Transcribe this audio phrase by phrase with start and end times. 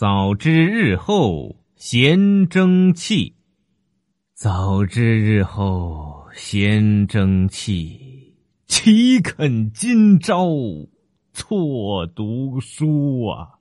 [0.00, 3.34] 早知日后贤争气。
[4.32, 8.34] 早知日后贤争气
[8.66, 10.48] 岂肯今朝
[11.34, 13.59] 错读书啊？